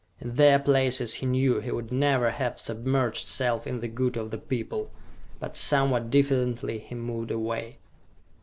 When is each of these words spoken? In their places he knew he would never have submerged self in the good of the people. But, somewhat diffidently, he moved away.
In 0.19 0.33
their 0.33 0.57
places 0.57 1.13
he 1.13 1.27
knew 1.27 1.59
he 1.59 1.69
would 1.69 1.91
never 1.91 2.31
have 2.31 2.57
submerged 2.57 3.27
self 3.27 3.67
in 3.67 3.81
the 3.81 3.87
good 3.87 4.17
of 4.17 4.31
the 4.31 4.39
people. 4.39 4.89
But, 5.39 5.55
somewhat 5.55 6.09
diffidently, 6.09 6.79
he 6.79 6.95
moved 6.95 7.29
away. 7.29 7.77